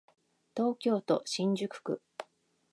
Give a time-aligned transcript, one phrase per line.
[0.57, 2.01] 東京都新宿区